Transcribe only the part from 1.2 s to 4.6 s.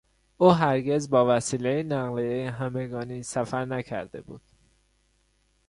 وسیلهی نقلیهی همگانی سفر نکرده بود.